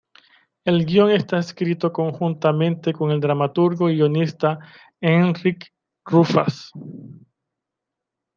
[0.65, 4.57] El guion está escrito conjuntamente con el dramaturgo y guionista
[4.99, 5.71] Enric
[6.05, 6.71] Rufas.